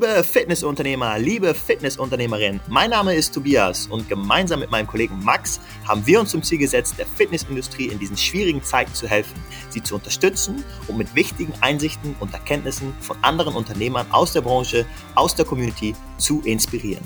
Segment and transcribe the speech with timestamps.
[0.00, 6.06] Liebe Fitnessunternehmer, liebe Fitnessunternehmerin, mein Name ist Tobias und gemeinsam mit meinem Kollegen Max haben
[6.06, 9.34] wir uns zum Ziel gesetzt, der Fitnessindustrie in diesen schwierigen Zeiten zu helfen,
[9.68, 14.86] sie zu unterstützen und mit wichtigen Einsichten und Erkenntnissen von anderen Unternehmern aus der Branche,
[15.16, 17.04] aus der Community zu inspirieren.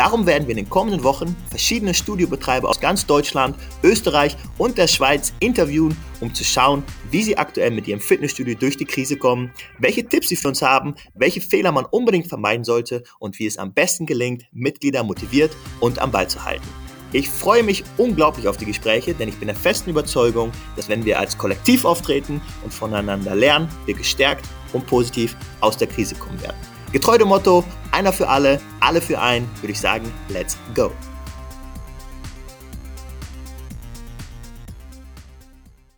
[0.00, 4.86] Darum werden wir in den kommenden Wochen verschiedene Studiobetreiber aus ganz Deutschland, Österreich und der
[4.86, 9.52] Schweiz interviewen, um zu schauen, wie sie aktuell mit ihrem Fitnessstudio durch die Krise kommen,
[9.78, 13.58] welche Tipps sie für uns haben, welche Fehler man unbedingt vermeiden sollte und wie es
[13.58, 16.66] am besten gelingt, Mitglieder motiviert und am Ball zu halten.
[17.12, 21.04] Ich freue mich unglaublich auf die Gespräche, denn ich bin der festen Überzeugung, dass wenn
[21.04, 26.40] wir als Kollektiv auftreten und voneinander lernen, wir gestärkt und positiv aus der Krise kommen
[26.40, 26.56] werden.
[26.92, 27.62] Getreu dem Motto,
[27.92, 30.90] einer für alle, alle für einen, würde ich sagen, let's go.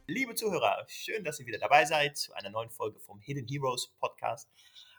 [0.06, 3.88] Liebe Zuhörer, schön, dass ihr wieder dabei seid zu einer neuen Folge vom Hidden Heroes
[4.00, 4.50] Podcast.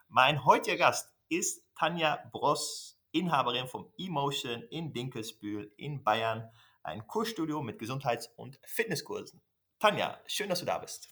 [0.08, 6.50] Mein heutiger Gast ist Tanja Bross, Inhaberin vom Emotion in Dinkelsbühl in Bayern,
[6.81, 9.44] ein Kursstudio mit Gesundheits- und Fitnesskursen.
[9.78, 11.09] Tanja, schön, dass du da bist.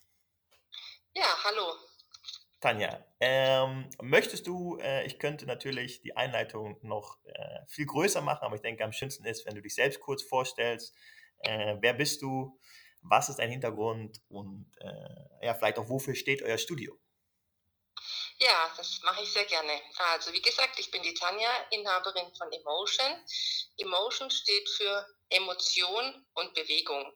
[1.13, 1.90] Ja, hallo.
[2.61, 8.45] Tanja, ähm, möchtest du, äh, ich könnte natürlich die Einleitung noch äh, viel größer machen,
[8.45, 10.95] aber ich denke, am schönsten ist, wenn du dich selbst kurz vorstellst.
[11.39, 12.59] Äh, wer bist du?
[13.01, 14.21] Was ist dein Hintergrund?
[14.29, 17.00] Und äh, ja, vielleicht auch, wofür steht euer Studio?
[18.43, 19.79] Ja, das mache ich sehr gerne.
[20.13, 23.23] Also, wie gesagt, ich bin die Tanja, Inhaberin von Emotion.
[23.77, 27.15] Emotion steht für Emotion und Bewegung.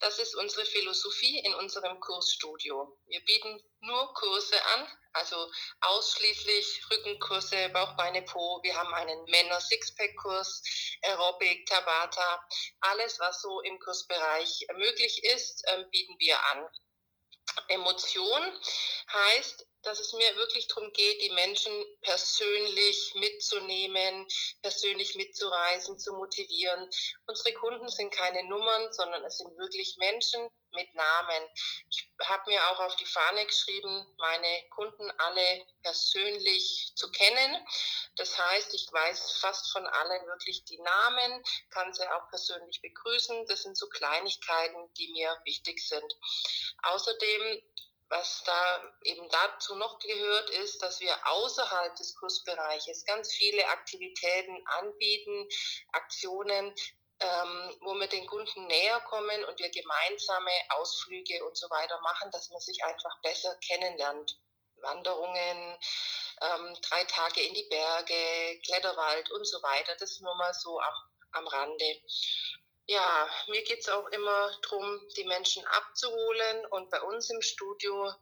[0.00, 3.00] Das ist unsere Philosophie in unserem Kursstudio.
[3.06, 8.60] Wir bieten nur Kurse an, also ausschließlich Rückenkurse, Bauch, Beine, Po.
[8.62, 10.62] Wir haben einen Männer-Sixpack-Kurs,
[11.04, 12.46] Aerobic, Tabata.
[12.80, 16.68] Alles, was so im Kursbereich möglich ist, ähm, bieten wir an.
[17.68, 18.42] Emotion
[19.12, 24.26] heißt, dass es mir wirklich darum geht, die Menschen persönlich mitzunehmen,
[24.60, 26.90] persönlich mitzureisen, zu motivieren.
[27.26, 31.48] Unsere Kunden sind keine Nummern, sondern es sind wirklich Menschen mit Namen.
[31.88, 37.66] Ich habe mir auch auf die Fahne geschrieben, meine Kunden alle persönlich zu kennen.
[38.16, 43.46] Das heißt, ich weiß fast von allen wirklich die Namen, kann sie auch persönlich begrüßen.
[43.46, 46.16] Das sind so Kleinigkeiten, die mir wichtig sind.
[46.82, 47.62] Außerdem
[48.08, 54.64] was da eben dazu noch gehört, ist, dass wir außerhalb des Kursbereiches ganz viele Aktivitäten
[54.66, 55.48] anbieten,
[55.92, 56.74] Aktionen,
[57.18, 62.30] ähm, wo wir den Kunden näher kommen und wir gemeinsame Ausflüge und so weiter machen,
[62.30, 64.38] dass man sich einfach besser kennenlernt.
[64.82, 65.78] Wanderungen,
[66.42, 69.96] ähm, drei Tage in die Berge, Kletterwald und so weiter.
[69.98, 70.94] Das nur mal so am,
[71.32, 72.02] am Rande.
[72.88, 78.12] Ja, mir geht es auch immer darum, die Menschen abzuholen und bei uns im Studio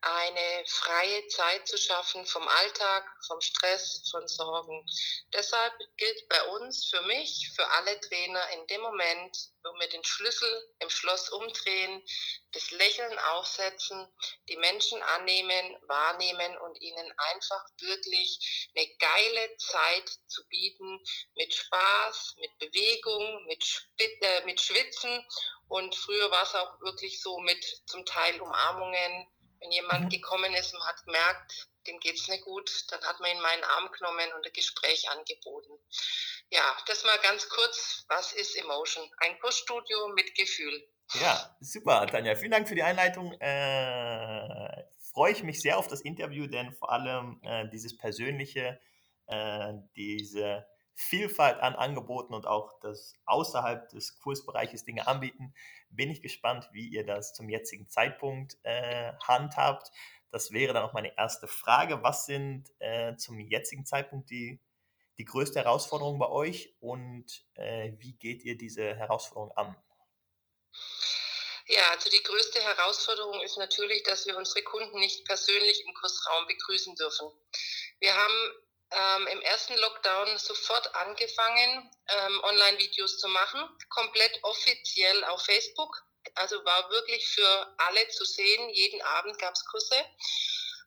[0.00, 4.86] eine freie Zeit zu schaffen vom Alltag, vom Stress, von Sorgen.
[5.32, 10.04] Deshalb gilt bei uns, für mich, für alle Trainer in dem Moment, wo wir den
[10.04, 12.02] Schlüssel im Schloss umdrehen,
[12.52, 14.06] das Lächeln aufsetzen,
[14.48, 21.00] die Menschen annehmen, wahrnehmen und ihnen einfach wirklich eine geile Zeit zu bieten
[21.34, 25.26] mit Spaß, mit Bewegung, mit, Spit äh, mit Schwitzen.
[25.68, 29.26] Und früher war es auch wirklich so mit zum Teil Umarmungen,
[29.66, 30.08] wenn jemand mhm.
[30.08, 33.42] gekommen ist und hat gemerkt, dem geht es nicht gut, dann hat man ihn in
[33.42, 35.72] meinen Arm genommen und ein Gespräch angeboten.
[36.50, 39.08] Ja, das mal ganz kurz, was ist Emotion?
[39.18, 40.88] Ein Kursstudio mit Gefühl.
[41.20, 42.34] Ja, super, Tanja.
[42.34, 43.32] Vielen Dank für die Einleitung.
[43.40, 48.80] Äh, freue ich mich sehr auf das Interview, denn vor allem äh, dieses Persönliche,
[49.26, 50.66] äh, diese
[50.98, 55.54] Vielfalt an Angeboten und auch das außerhalb des Kursbereiches Dinge anbieten,
[55.90, 59.90] bin ich gespannt, wie ihr das zum jetzigen Zeitpunkt äh, handhabt.
[60.30, 62.02] Das wäre dann auch meine erste Frage.
[62.02, 64.58] Was sind äh, zum jetzigen Zeitpunkt die,
[65.18, 69.76] die größte Herausforderung bei euch und äh, wie geht ihr diese Herausforderung an?
[71.66, 76.46] Ja, also die größte Herausforderung ist natürlich, dass wir unsere Kunden nicht persönlich im Kursraum
[76.46, 77.28] begrüßen dürfen.
[77.98, 85.42] Wir haben ähm, im ersten Lockdown sofort angefangen, ähm, Online-Videos zu machen, komplett offiziell auf
[85.44, 86.02] Facebook.
[86.34, 88.68] Also war wirklich für alle zu sehen.
[88.70, 89.96] Jeden Abend gab es Kurse.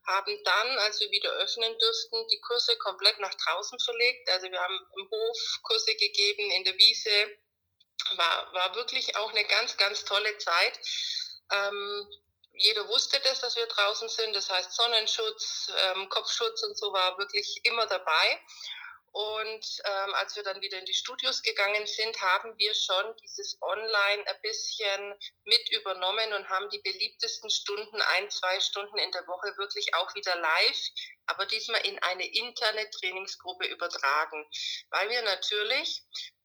[0.07, 4.29] Haben dann, als wir wieder öffnen durften, die Kurse komplett nach draußen verlegt.
[4.29, 7.37] Also wir haben im Hof Kurse gegeben, in der Wiese.
[8.15, 10.79] War, war wirklich auch eine ganz, ganz tolle Zeit.
[11.51, 12.07] Ähm,
[12.59, 14.35] jeder wusste das, dass wir draußen sind.
[14.35, 18.41] Das heißt Sonnenschutz, ähm, Kopfschutz und so war wirklich immer dabei.
[19.11, 23.57] Und ähm, als wir dann wieder in die Studios gegangen sind, haben wir schon dieses
[23.61, 25.15] Online ein bisschen
[25.45, 30.13] mit übernommen und haben die beliebtesten Stunden, ein, zwei Stunden in der Woche wirklich auch
[30.13, 30.83] wieder live,
[31.25, 34.45] aber diesmal in eine interne Trainingsgruppe übertragen,
[34.89, 36.03] weil wir natürlich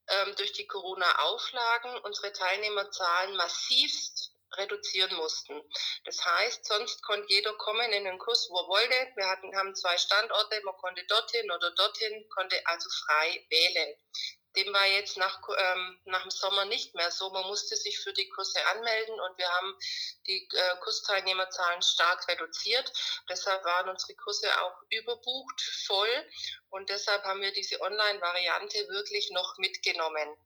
[0.08, 5.60] ähm, durch die Corona-Auflagen unsere Teilnehmerzahlen massivst reduzieren mussten.
[6.04, 9.12] Das heißt, sonst konnte jeder kommen in den Kurs, wo er wollte.
[9.16, 13.96] Wir hatten, haben zwei Standorte, man konnte dorthin oder dorthin, konnte also frei wählen.
[14.56, 17.28] Dem war jetzt nach, ähm, nach dem Sommer nicht mehr so.
[17.30, 19.76] Man musste sich für die Kurse anmelden und wir haben
[20.28, 22.92] die äh, Kursteilnehmerzahlen stark reduziert.
[23.28, 26.30] Deshalb waren unsere Kurse auch überbucht, voll
[26.70, 30.36] und deshalb haben wir diese Online-Variante wirklich noch mitgenommen.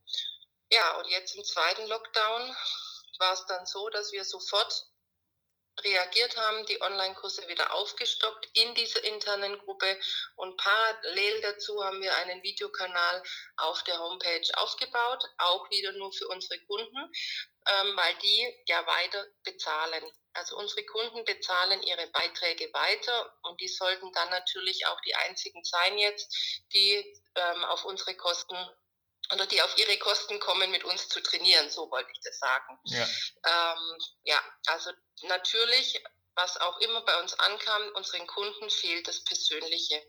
[0.71, 2.55] Ja, und jetzt im zweiten Lockdown
[3.19, 4.89] war es dann so, dass wir sofort
[5.83, 9.97] reagiert haben, die Online-Kurse wieder aufgestockt in dieser internen Gruppe
[10.35, 13.23] und parallel dazu haben wir einen Videokanal
[13.57, 17.11] auf der Homepage aufgebaut, auch wieder nur für unsere Kunden,
[17.67, 20.03] ähm, weil die ja weiter bezahlen.
[20.33, 25.63] Also unsere Kunden bezahlen ihre Beiträge weiter und die sollten dann natürlich auch die einzigen
[25.63, 26.33] sein jetzt,
[26.71, 28.55] die ähm, auf unsere Kosten
[29.33, 32.79] oder die auf ihre Kosten kommen, mit uns zu trainieren, so wollte ich das sagen.
[32.85, 33.07] Ja,
[33.45, 34.91] ähm, ja also
[35.23, 36.01] natürlich,
[36.35, 40.01] was auch immer bei uns ankam, unseren Kunden fehlt das Persönliche.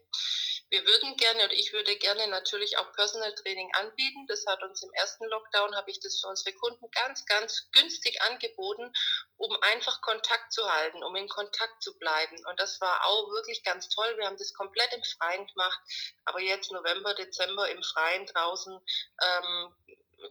[0.70, 4.26] Wir würden gerne oder ich würde gerne natürlich auch Personal Training anbieten.
[4.28, 8.22] Das hat uns im ersten Lockdown, habe ich das für unsere Kunden ganz, ganz günstig
[8.22, 8.92] angeboten,
[9.36, 12.36] um einfach Kontakt zu halten, um in Kontakt zu bleiben.
[12.46, 14.16] Und das war auch wirklich ganz toll.
[14.16, 15.80] Wir haben das komplett im Freien gemacht.
[16.24, 18.80] Aber jetzt November, Dezember im Freien draußen
[19.22, 19.74] ähm,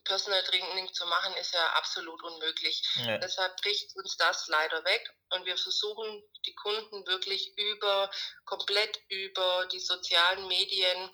[0.03, 2.83] Personal Training zu machen, ist ja absolut unmöglich.
[2.95, 3.17] Ja.
[3.17, 8.09] Deshalb bricht uns das leider weg und wir versuchen die Kunden wirklich über,
[8.45, 11.11] komplett über die sozialen Medien,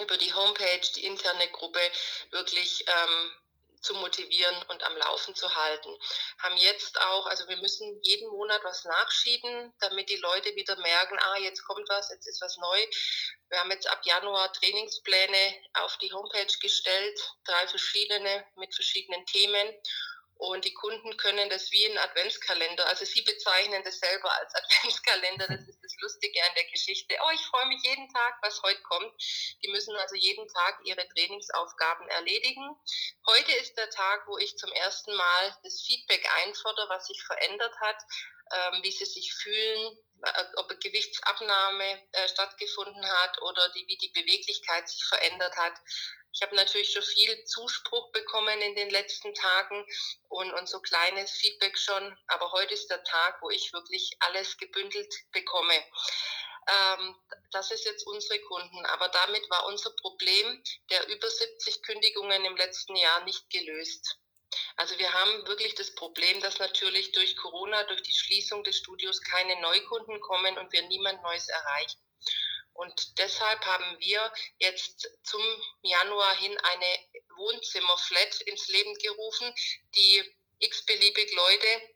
[0.00, 1.80] über die Homepage, die interne Gruppe
[2.30, 3.30] wirklich ähm,
[3.80, 5.96] zu motivieren und am Laufen zu halten.
[6.38, 11.18] Haben jetzt auch, also wir müssen jeden Monat was nachschieben, damit die Leute wieder merken,
[11.18, 12.86] ah, jetzt kommt was, jetzt ist was neu.
[13.48, 19.74] Wir haben jetzt ab Januar Trainingspläne auf die Homepage gestellt, drei verschiedene mit verschiedenen Themen.
[20.38, 25.46] Und die Kunden können das wie ein Adventskalender, also sie bezeichnen das selber als Adventskalender,
[25.48, 27.16] das ist das Lustige an der Geschichte.
[27.24, 29.12] Oh, ich freue mich jeden Tag, was heute kommt.
[29.64, 32.76] Die müssen also jeden Tag ihre Trainingsaufgaben erledigen.
[33.26, 37.74] Heute ist der Tag, wo ich zum ersten Mal das Feedback einfordere, was sich verändert
[37.80, 38.02] hat,
[38.52, 44.12] ähm, wie sie sich fühlen, äh, ob Gewichtsabnahme äh, stattgefunden hat oder die, wie die
[44.12, 45.74] Beweglichkeit sich verändert hat.
[46.36, 49.86] Ich habe natürlich schon viel Zuspruch bekommen in den letzten Tagen
[50.28, 52.14] und, und so kleines Feedback schon.
[52.26, 55.72] Aber heute ist der Tag, wo ich wirklich alles gebündelt bekomme.
[56.68, 57.16] Ähm,
[57.52, 58.84] das ist jetzt unsere Kunden.
[58.84, 64.18] Aber damit war unser Problem der über 70 Kündigungen im letzten Jahr nicht gelöst.
[64.76, 69.22] Also wir haben wirklich das Problem, dass natürlich durch Corona, durch die Schließung des Studios
[69.22, 72.05] keine Neukunden kommen und wir niemand Neues erreichen.
[72.76, 75.42] Und deshalb haben wir jetzt zum
[75.82, 76.98] Januar hin eine
[77.36, 79.54] Wohnzimmerflat ins Leben gerufen,
[79.94, 80.22] die
[80.58, 81.94] x-beliebig Leute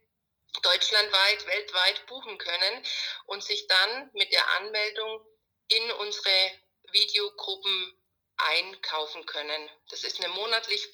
[0.63, 2.85] deutschlandweit, weltweit buchen können
[3.25, 5.25] und sich dann mit der Anmeldung
[5.69, 6.51] in unsere
[6.91, 7.97] Videogruppen
[8.37, 9.69] einkaufen können.
[9.89, 10.87] Das ist eine monatlich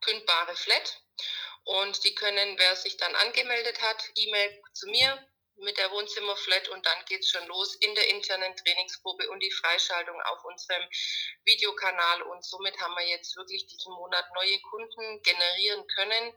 [0.00, 1.02] kündbare Flat
[1.64, 6.84] und die können, wer sich dann angemeldet hat, E-Mail zu mir, mit der Wohnzimmerflat und
[6.84, 10.82] dann geht es schon los in der internen Trainingsgruppe und die Freischaltung auf unserem
[11.44, 12.22] Videokanal.
[12.22, 16.32] Und somit haben wir jetzt wirklich diesen Monat neue Kunden generieren können,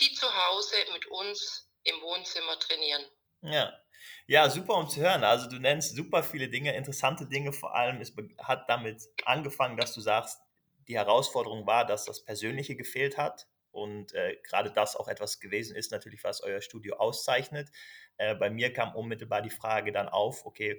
[0.00, 3.04] die zu Hause mit uns im Wohnzimmer trainieren.
[3.42, 3.72] Ja.
[4.26, 5.24] Ja, super um zu hören.
[5.24, 8.00] Also du nennst super viele Dinge, interessante Dinge vor allem.
[8.00, 10.40] Es hat damit angefangen, dass du sagst,
[10.88, 15.76] die Herausforderung war, dass das Persönliche gefehlt hat und äh, gerade das auch etwas gewesen
[15.76, 17.68] ist, natürlich, was euer Studio auszeichnet.
[18.20, 20.78] Äh, bei mir kam unmittelbar die Frage dann auf, okay,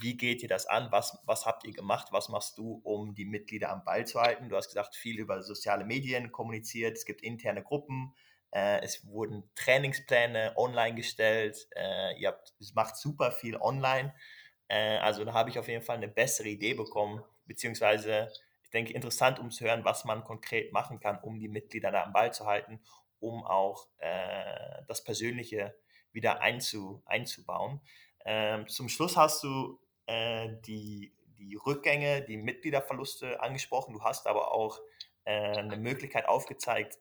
[0.00, 0.88] wie geht ihr das an?
[0.90, 2.08] Was, was habt ihr gemacht?
[2.10, 4.50] Was machst du, um die Mitglieder am Ball zu halten?
[4.50, 8.14] Du hast gesagt, viel über soziale Medien kommuniziert, es gibt interne Gruppen,
[8.50, 14.14] äh, es wurden Trainingspläne online gestellt, äh, ihr habt, es macht super viel online.
[14.68, 18.30] Äh, also da habe ich auf jeden Fall eine bessere Idee bekommen, beziehungsweise
[18.74, 22.12] denke, interessant, um zu hören, was man konkret machen kann, um die Mitglieder da am
[22.12, 22.80] Ball zu halten,
[23.20, 25.74] um auch äh, das Persönliche
[26.14, 27.80] wieder einzu, einzubauen.
[28.24, 33.92] Ähm, zum Schluss hast du äh, die, die Rückgänge, die Mitgliederverluste angesprochen.
[33.92, 34.80] Du hast aber auch
[35.24, 36.98] äh, eine Möglichkeit aufgezeigt,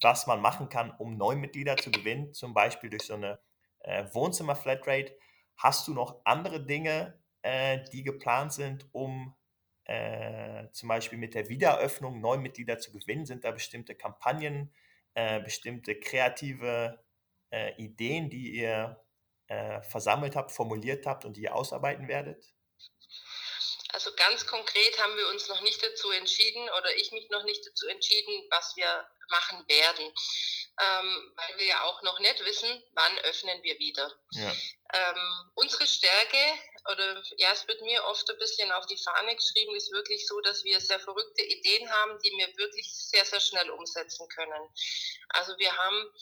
[0.00, 3.38] was man machen kann, um neue Mitglieder zu gewinnen, zum Beispiel durch so eine
[3.80, 5.16] äh, Wohnzimmer-Flatrate.
[5.56, 9.34] Hast du noch andere Dinge, äh, die geplant sind, um
[9.84, 13.26] äh, zum Beispiel mit der Wiedereröffnung neue Mitglieder zu gewinnen?
[13.26, 14.72] Sind da bestimmte Kampagnen,
[15.14, 17.02] äh, bestimmte kreative
[17.52, 19.00] äh, Ideen, die ihr
[19.46, 22.44] äh, versammelt habt, formuliert habt und die ihr ausarbeiten werdet?
[23.92, 27.64] Also ganz konkret haben wir uns noch nicht dazu entschieden oder ich mich noch nicht
[27.66, 30.04] dazu entschieden, was wir machen werden,
[30.80, 34.10] ähm, weil wir ja auch noch nicht wissen, wann öffnen wir wieder.
[34.30, 34.52] Ja.
[34.94, 36.38] Ähm, unsere Stärke,
[36.90, 40.40] oder ja, es wird mir oft ein bisschen auf die Fahne geschrieben, ist wirklich so,
[40.40, 44.68] dass wir sehr verrückte Ideen haben, die wir wirklich sehr, sehr schnell umsetzen können.
[45.28, 46.12] Also wir haben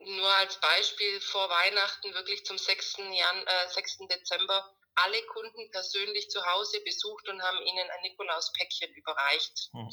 [0.00, 2.98] nur als Beispiel vor Weihnachten wirklich zum 6.
[2.98, 3.98] Jan äh, 6.
[4.10, 9.70] Dezember alle Kunden persönlich zu Hause besucht und haben ihnen ein Nikolauspäckchen überreicht.
[9.72, 9.90] Hm.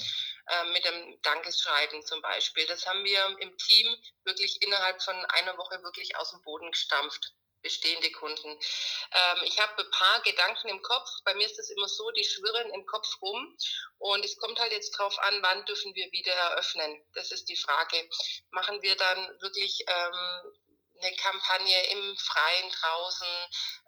[0.47, 2.65] Äh, mit einem Dankeschreiben zum Beispiel.
[2.65, 7.33] Das haben wir im Team wirklich innerhalb von einer Woche wirklich aus dem Boden gestampft
[7.61, 8.49] bestehende Kunden.
[8.49, 11.09] Ähm, ich habe ein paar Gedanken im Kopf.
[11.23, 13.57] Bei mir ist es immer so, die schwirren im Kopf rum.
[13.99, 17.03] Und es kommt halt jetzt drauf an, wann dürfen wir wieder eröffnen.
[17.13, 18.09] Das ist die Frage.
[18.51, 20.53] Machen wir dann wirklich ähm,
[21.01, 23.27] eine Kampagne im Freien draußen,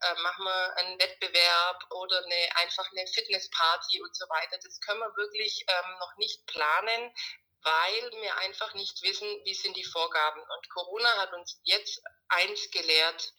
[0.01, 4.57] äh, machen wir einen Wettbewerb oder eine, einfach eine Fitnessparty und so weiter.
[4.63, 7.13] Das können wir wirklich ähm, noch nicht planen,
[7.61, 10.41] weil wir einfach nicht wissen, wie sind die Vorgaben.
[10.41, 13.33] Und Corona hat uns jetzt eins gelehrt.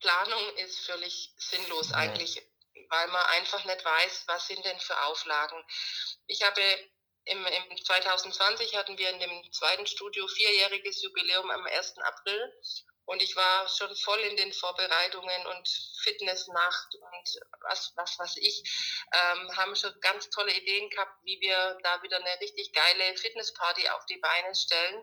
[0.00, 2.42] Planung ist völlig sinnlos eigentlich,
[2.88, 5.64] weil man einfach nicht weiß, was sind denn für Auflagen.
[6.26, 6.62] Ich habe
[7.24, 11.98] im, im 2020 hatten wir in dem zweiten Studio vierjähriges Jubiläum am 1.
[11.98, 12.54] April
[13.08, 15.68] und ich war schon voll in den Vorbereitungen und
[16.02, 18.62] Fitnessnacht und was, was, was ich,
[19.12, 23.88] ähm, haben schon ganz tolle Ideen gehabt, wie wir da wieder eine richtig geile Fitnessparty
[23.88, 25.02] auf die Beine stellen.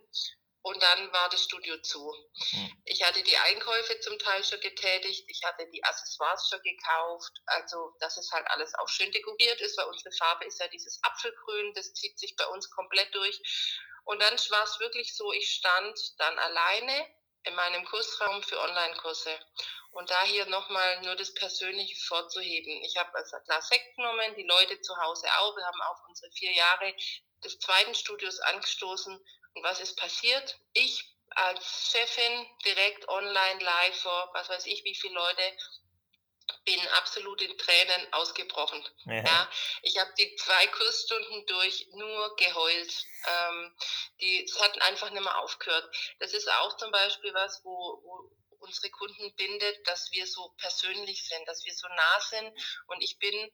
[0.66, 2.12] Und dann war das Studio zu.
[2.50, 2.82] Hm.
[2.86, 7.96] Ich hatte die Einkäufe zum Teil schon getätigt, ich hatte die Accessoires schon gekauft, also
[8.00, 11.72] dass es halt alles auch schön dekoriert ist, weil unsere Farbe ist ja dieses Apfelgrün,
[11.76, 13.40] das zieht sich bei uns komplett durch.
[14.06, 17.06] Und dann war es wirklich so, ich stand dann alleine
[17.44, 19.38] in meinem Kursraum für Online-Kurse.
[19.92, 22.84] Und da hier nochmal nur das Persönliche vorzuheben.
[22.84, 25.56] Ich habe also Glas Sekt genommen, die Leute zu Hause auch.
[25.56, 26.92] Wir haben auf unsere vier Jahre
[27.46, 29.16] des zweiten Studios angestoßen.
[29.54, 30.60] Und was ist passiert?
[30.74, 35.58] Ich als Chefin direkt online live vor, was weiß ich, wie viele Leute
[36.64, 38.84] bin absolut in Tränen ausgebrochen.
[39.06, 39.24] Ja.
[39.24, 39.50] ja
[39.82, 43.06] ich habe die zwei Kursstunden durch nur geheult.
[43.28, 43.76] Ähm,
[44.22, 45.96] die, es hat einfach nicht mehr aufgehört.
[46.20, 51.28] Das ist auch zum Beispiel was, wo, wo unsere Kunden bindet, dass wir so persönlich
[51.28, 52.52] sind, dass wir so nah sind.
[52.88, 53.52] Und ich bin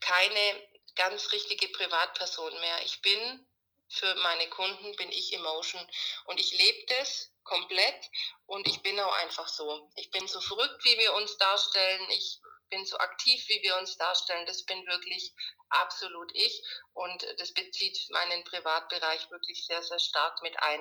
[0.00, 2.82] keine ganz richtige Privatperson mehr.
[2.84, 3.46] Ich bin
[3.88, 5.86] für meine Kunden, bin ich Emotion.
[6.26, 8.10] Und ich lebe das komplett
[8.46, 9.90] und ich bin auch einfach so.
[9.96, 12.06] Ich bin so verrückt, wie wir uns darstellen.
[12.10, 14.44] Ich bin so aktiv, wie wir uns darstellen.
[14.46, 15.32] Das bin wirklich
[15.70, 20.80] absolut ich und das bezieht meinen Privatbereich wirklich sehr, sehr stark mit ein.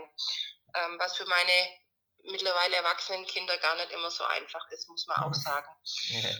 [0.76, 1.70] Ähm, was für meine
[2.24, 5.68] mittlerweile erwachsenen Kinder gar nicht immer so einfach ist, muss man auch sagen.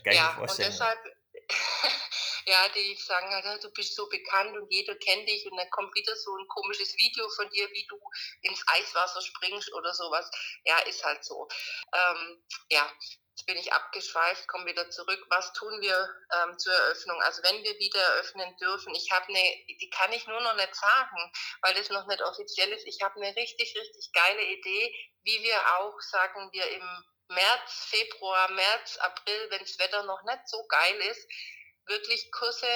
[0.06, 1.00] Ja, ja und deshalb,
[2.46, 5.94] ja, die sagen halt, du bist so bekannt und jeder kennt dich und dann kommt
[5.96, 8.00] wieder so ein komisches Video von dir, wie du
[8.42, 10.30] ins Eiswasser springst oder sowas.
[10.66, 11.48] Ja, ist halt so.
[11.94, 12.92] Ähm, ja,
[13.38, 15.24] Jetzt bin ich abgeschweift, komme wieder zurück.
[15.30, 17.22] Was tun wir ähm, zur Eröffnung?
[17.22, 20.74] Also wenn wir wieder eröffnen dürfen, ich habe eine, die kann ich nur noch nicht
[20.74, 22.88] sagen, weil das noch nicht offiziell ist.
[22.88, 28.51] Ich habe eine richtig, richtig geile Idee, wie wir auch, sagen wir, im März, Februar,
[28.51, 31.27] März, April, wenn das Wetter noch nicht so geil ist,
[31.86, 32.67] wirklich Kurse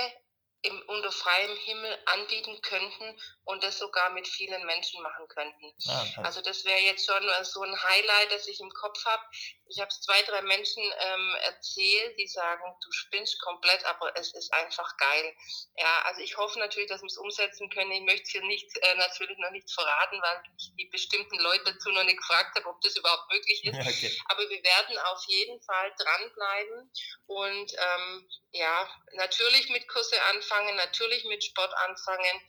[0.63, 5.73] im, unter freiem Himmel anbieten könnten und das sogar mit vielen Menschen machen könnten.
[5.87, 9.23] Ah, also das wäre jetzt schon so ein Highlight, das ich im Kopf habe.
[9.71, 14.33] Ich habe es zwei, drei Menschen ähm, erzählt, die sagen, du spinnst komplett, aber es
[14.33, 15.33] ist einfach geil.
[15.77, 17.91] Ja, also ich hoffe natürlich, dass wir es umsetzen können.
[17.91, 21.89] Ich möchte hier nicht äh, natürlich noch nicht verraten, weil ich die bestimmten Leute dazu
[21.91, 23.79] noch nicht gefragt habe, ob das überhaupt möglich ist.
[23.79, 24.17] Okay.
[24.25, 26.91] Aber wir werden auf jeden Fall dranbleiben
[27.27, 32.41] und ähm, ja, natürlich mit Kurse anfangen, natürlich mit Sport anfangen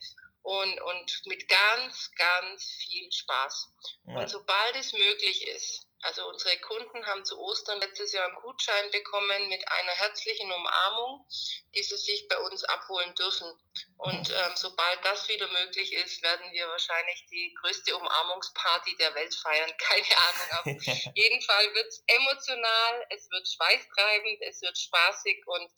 [0.43, 3.69] und, und mit ganz, ganz viel Spaß.
[4.07, 4.19] Ja.
[4.19, 8.91] Und sobald es möglich ist, also unsere Kunden haben zu Ostern letztes Jahr einen Gutschein
[8.91, 11.25] bekommen mit einer herzlichen Umarmung,
[11.73, 13.47] die sie sich bei uns abholen dürfen.
[13.97, 14.35] Und mhm.
[14.35, 19.73] ähm, sobald das wieder möglich ist, werden wir wahrscheinlich die größte Umarmungsparty der Welt feiern.
[19.77, 20.77] Keine Ahnung.
[20.77, 25.71] Auf jeden Fall wird es emotional, es wird schweißtreibend, es wird spaßig und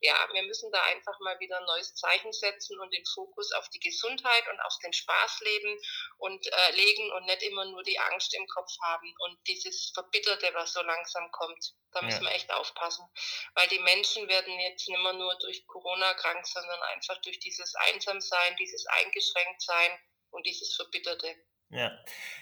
[0.00, 3.68] ja, wir müssen da einfach mal wieder ein neues Zeichen setzen und den Fokus auf
[3.70, 5.78] die Gesundheit und auf den Spaß leben
[6.18, 10.50] und äh, legen und nicht immer nur die Angst im Kopf haben und dieses Verbitterte,
[10.54, 11.74] was so langsam kommt.
[11.92, 12.30] Da müssen ja.
[12.30, 13.08] wir echt aufpassen,
[13.54, 17.74] weil die Menschen werden jetzt nicht mehr nur durch Corona krank, sondern einfach durch dieses
[17.74, 19.98] Einsamsein, dieses Eingeschränktsein
[20.30, 21.34] und dieses Verbitterte.
[21.70, 21.90] Ja.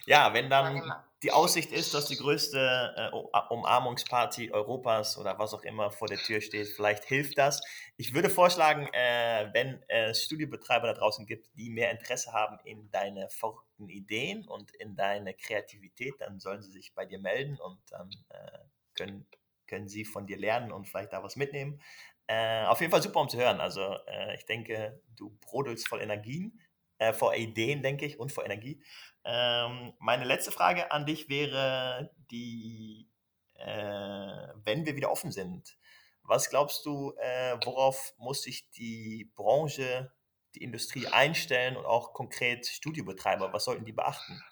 [0.06, 3.16] ja, wenn dann die Aussicht ist, dass die größte äh,
[3.48, 7.62] Umarmungsparty Europas oder was auch immer vor der Tür steht, vielleicht hilft das.
[7.96, 12.90] Ich würde vorschlagen, äh, wenn es Studiobetreiber da draußen gibt, die mehr Interesse haben in
[12.90, 17.78] deine verrückten Ideen und in deine Kreativität, dann sollen sie sich bei dir melden und
[17.90, 18.58] dann äh,
[18.94, 19.26] können,
[19.66, 21.80] können sie von dir lernen und vielleicht da was mitnehmen.
[22.26, 23.60] Äh, auf jeden Fall super, um zu hören.
[23.60, 26.60] Also äh, ich denke, du brodelst voll Energien,
[26.98, 28.82] äh, vor Ideen, denke ich, und vor Energie.
[29.24, 33.10] Ähm, meine letzte Frage an dich wäre die,
[33.54, 35.76] äh, wenn wir wieder offen sind,
[36.22, 40.12] was glaubst du, äh, worauf muss sich die Branche,
[40.54, 44.42] die Industrie einstellen und auch konkret Studiobetreiber, was sollten die beachten?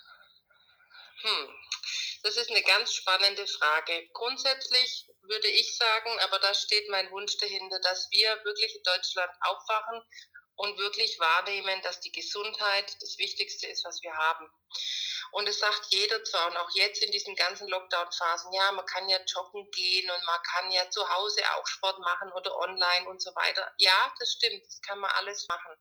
[1.23, 1.49] Hm.
[2.23, 4.09] Das ist eine ganz spannende Frage.
[4.13, 9.31] Grundsätzlich würde ich sagen, aber da steht mein Wunsch dahinter, dass wir wirklich in Deutschland
[9.41, 10.03] aufwachen
[10.57, 14.51] und wirklich wahrnehmen, dass die Gesundheit das Wichtigste ist, was wir haben.
[15.33, 19.09] Und es sagt jeder zwar, und auch jetzt in diesen ganzen Lockdown-Phasen, ja, man kann
[19.09, 23.23] ja joggen gehen und man kann ja zu Hause auch Sport machen oder online und
[23.23, 23.73] so weiter.
[23.79, 25.73] Ja, das stimmt, das kann man alles machen.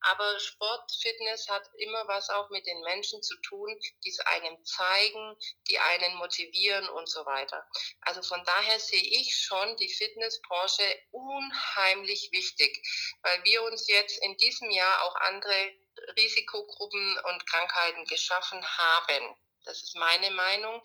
[0.00, 4.64] Aber Sport, Fitness hat immer was auch mit den Menschen zu tun, die es einem
[4.64, 5.36] zeigen,
[5.68, 7.68] die einen motivieren und so weiter.
[8.02, 12.80] Also von daher sehe ich schon die Fitnessbranche unheimlich wichtig,
[13.22, 15.72] weil wir uns jetzt in diesem Jahr auch andere
[16.16, 19.36] Risikogruppen und Krankheiten geschaffen haben.
[19.64, 20.82] Das ist meine Meinung.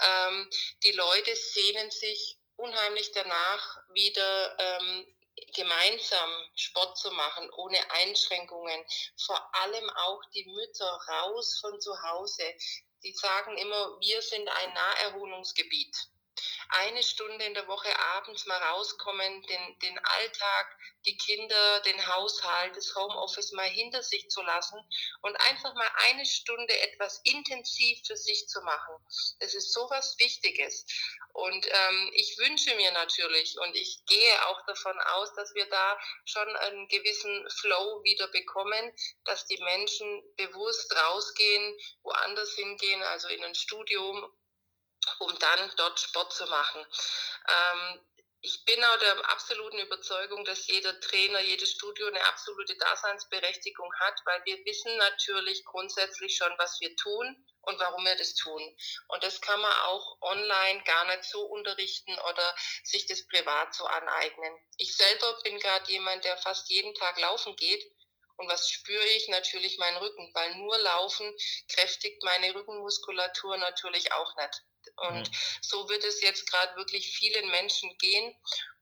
[0.00, 0.50] Ähm,
[0.82, 5.06] die Leute sehnen sich unheimlich danach, wieder ähm,
[5.54, 8.84] gemeinsam Sport zu machen, ohne Einschränkungen.
[9.24, 12.54] Vor allem auch die Mütter raus von zu Hause.
[13.02, 15.96] Die sagen immer, wir sind ein Naherholungsgebiet
[16.70, 22.76] eine Stunde in der Woche abends mal rauskommen, den, den Alltag, die Kinder, den Haushalt,
[22.76, 24.78] das Homeoffice mal hinter sich zu lassen
[25.22, 28.94] und einfach mal eine Stunde etwas intensiv für sich zu machen.
[29.40, 30.86] Das ist so was Wichtiges.
[31.32, 35.98] Und ähm, ich wünsche mir natürlich und ich gehe auch davon aus, dass wir da
[36.24, 38.92] schon einen gewissen Flow wieder bekommen,
[39.24, 44.32] dass die Menschen bewusst rausgehen, woanders hingehen, also in ein Studium
[45.20, 46.86] um dann dort Sport zu machen.
[47.48, 48.00] Ähm,
[48.40, 54.14] ich bin auch der absoluten Überzeugung, dass jeder Trainer, jedes Studio eine absolute Daseinsberechtigung hat,
[54.26, 58.62] weil wir wissen natürlich grundsätzlich schon, was wir tun und warum wir das tun.
[59.08, 63.84] Und das kann man auch online gar nicht so unterrichten oder sich das privat so
[63.86, 64.56] aneignen.
[64.76, 67.84] Ich selber bin gerade jemand, der fast jeden Tag laufen geht.
[68.36, 69.26] Und was spüre ich?
[69.28, 71.34] Natürlich meinen Rücken, weil nur Laufen
[71.68, 74.62] kräftigt meine Rückenmuskulatur natürlich auch nicht.
[75.08, 75.34] Und mhm.
[75.60, 78.34] so wird es jetzt gerade wirklich vielen Menschen gehen.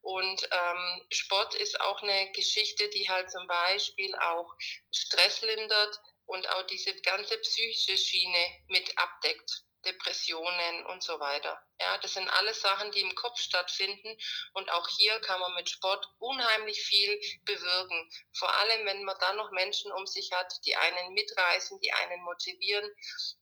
[0.03, 4.55] Und ähm, Sport ist auch eine Geschichte, die halt zum Beispiel auch
[4.93, 9.65] Stress lindert und auch diese ganze psychische Schiene mit abdeckt.
[9.87, 11.63] Depressionen und so weiter.
[11.81, 14.17] Ja, das sind alles Sachen, die im Kopf stattfinden
[14.53, 18.11] und auch hier kann man mit Sport unheimlich viel bewirken.
[18.37, 22.23] Vor allem, wenn man dann noch Menschen um sich hat, die einen mitreißen, die einen
[22.23, 22.91] motivieren.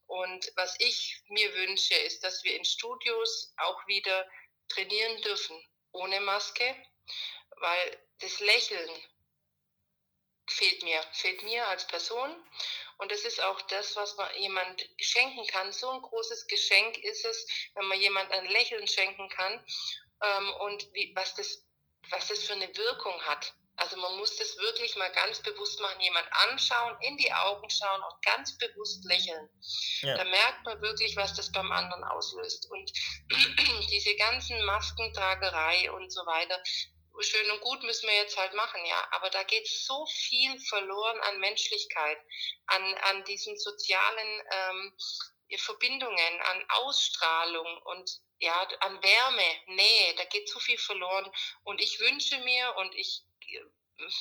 [0.07, 4.29] Und was ich mir wünsche, ist, dass wir in Studios auch wieder
[4.69, 5.61] trainieren dürfen,
[5.93, 6.77] ohne Maske,
[7.57, 8.91] weil das Lächeln
[10.47, 12.31] fehlt mir, fehlt mir als Person.
[12.99, 15.73] Und das ist auch das, was man jemand schenken kann.
[15.73, 19.65] So ein großes Geschenk ist es, wenn man jemand ein Lächeln schenken kann
[20.23, 21.65] ähm, und wie, was, das,
[22.11, 23.55] was das für eine Wirkung hat.
[23.77, 28.03] Also man muss das wirklich mal ganz bewusst machen, jemand anschauen, in die Augen schauen
[28.03, 29.49] und ganz bewusst lächeln.
[30.01, 30.17] Ja.
[30.17, 32.71] Da merkt man wirklich, was das beim anderen auslöst.
[32.71, 32.93] Und
[33.91, 36.63] diese ganzen Maskentragerei und so weiter,
[37.21, 39.09] schön und gut müssen wir jetzt halt machen, ja.
[39.13, 42.19] Aber da geht so viel verloren an Menschlichkeit,
[42.67, 44.97] an, an diesen sozialen ähm,
[45.57, 51.31] Verbindungen, an Ausstrahlung und ja, an Wärme, Nähe, da geht so viel verloren.
[51.63, 53.23] Und ich wünsche mir und ich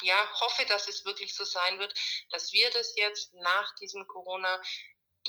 [0.02, 1.94] ja, hoffe, dass es wirklich so sein wird,
[2.30, 4.62] dass wir das jetzt nach diesem Corona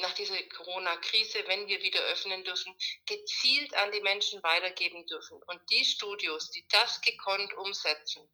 [0.00, 2.74] nach dieser Corona-Krise, wenn wir wieder öffnen dürfen,
[3.06, 5.40] gezielt an die Menschen weitergeben dürfen.
[5.46, 8.28] Und die Studios, die das gekonnt umsetzen,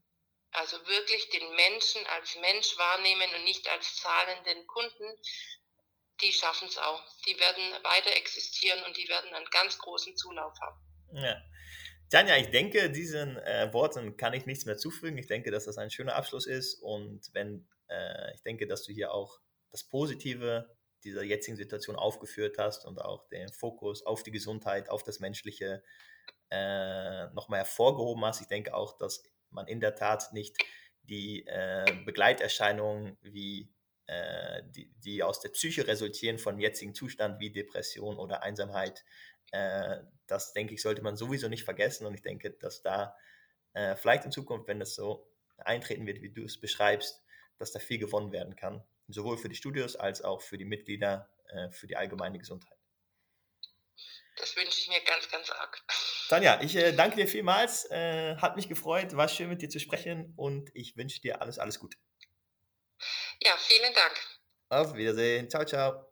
[0.53, 5.17] also wirklich den Menschen als Mensch wahrnehmen und nicht als zahlenden Kunden,
[6.21, 7.03] die schaffen es auch.
[7.27, 10.81] Die werden weiter existieren und die werden einen ganz großen Zulauf haben.
[11.15, 11.41] Ja.
[12.11, 15.17] Tanja, ich denke, diesen äh, Worten kann ich nichts mehr zufügen.
[15.17, 18.93] Ich denke, dass das ein schöner Abschluss ist und wenn äh, ich denke, dass du
[18.93, 19.39] hier auch
[19.71, 20.69] das Positive
[21.05, 25.83] dieser jetzigen Situation aufgeführt hast und auch den Fokus auf die Gesundheit, auf das Menschliche
[26.51, 28.41] äh, nochmal hervorgehoben hast.
[28.41, 30.57] Ich denke auch, dass man in der Tat nicht
[31.03, 33.73] die äh, Begleiterscheinungen wie
[34.07, 39.05] äh, die, die aus der Psyche resultieren von jetzigen Zustand wie Depression oder Einsamkeit,
[39.53, 42.07] äh, das denke ich, sollte man sowieso nicht vergessen.
[42.07, 43.17] Und ich denke, dass da
[43.73, 47.23] äh, vielleicht in Zukunft, wenn das so eintreten wird, wie du es beschreibst,
[47.59, 48.83] dass da viel gewonnen werden kann.
[49.13, 52.77] Sowohl für die Studios als auch für die Mitglieder, äh, für die allgemeine Gesundheit.
[54.37, 55.83] Das wünsche ich mir ganz, ganz arg.
[56.29, 57.91] Tanja, ich äh, danke dir vielmals.
[57.91, 61.59] Äh, hat mich gefreut, war schön mit dir zu sprechen und ich wünsche dir alles,
[61.59, 61.99] alles Gute.
[63.43, 64.15] Ja, vielen Dank.
[64.69, 65.51] Auf Wiedersehen.
[65.51, 66.10] Ciao, ciao.